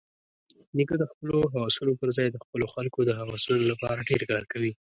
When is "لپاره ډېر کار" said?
3.71-4.43